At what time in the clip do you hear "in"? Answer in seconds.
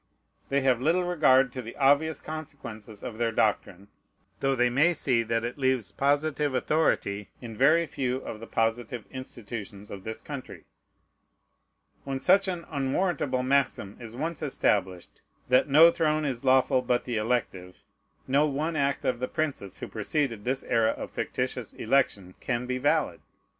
7.39-7.55